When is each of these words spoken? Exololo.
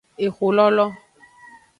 Exololo. 0.25 0.85